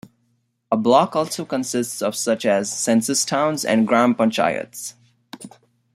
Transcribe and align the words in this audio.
A 0.71 0.77
block 0.77 1.15
also 1.15 1.45
consists 1.45 2.01
of 2.01 2.15
such 2.15 2.43
as 2.43 2.75
census 2.75 3.23
towns 3.23 3.63
and 3.63 3.87
Gram 3.87 4.15
panchayats. 4.15 4.95